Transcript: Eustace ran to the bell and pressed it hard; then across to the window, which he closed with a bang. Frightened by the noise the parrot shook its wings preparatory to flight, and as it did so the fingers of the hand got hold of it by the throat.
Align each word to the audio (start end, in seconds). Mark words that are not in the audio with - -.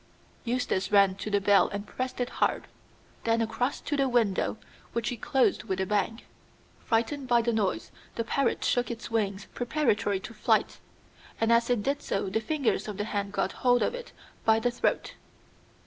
Eustace 0.45 0.91
ran 0.91 1.13
to 1.13 1.29
the 1.29 1.39
bell 1.39 1.67
and 1.67 1.85
pressed 1.85 2.19
it 2.19 2.31
hard; 2.41 2.63
then 3.23 3.39
across 3.39 3.79
to 3.79 3.95
the 3.95 4.09
window, 4.09 4.57
which 4.93 5.09
he 5.09 5.15
closed 5.15 5.65
with 5.65 5.79
a 5.79 5.85
bang. 5.85 6.23
Frightened 6.83 7.27
by 7.27 7.39
the 7.43 7.53
noise 7.53 7.91
the 8.15 8.23
parrot 8.23 8.63
shook 8.65 8.89
its 8.89 9.11
wings 9.11 9.45
preparatory 9.53 10.19
to 10.19 10.33
flight, 10.33 10.79
and 11.39 11.51
as 11.53 11.69
it 11.69 11.83
did 11.83 12.01
so 12.01 12.29
the 12.31 12.41
fingers 12.41 12.87
of 12.87 12.97
the 12.97 13.03
hand 13.03 13.31
got 13.31 13.51
hold 13.51 13.83
of 13.83 13.93
it 13.93 14.11
by 14.43 14.59
the 14.59 14.71
throat. 14.71 15.13